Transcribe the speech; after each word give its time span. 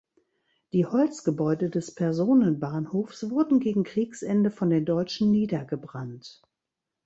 Die 0.73 0.87
Holzgebäude 0.87 1.69
des 1.69 1.93
Personenbahnhofs 1.93 3.29
wurden 3.29 3.59
gegen 3.59 3.83
Kriegsende 3.83 4.49
von 4.49 4.71
den 4.71 4.83
Deutschen 4.83 5.29
niedergebrannt. 5.29 6.41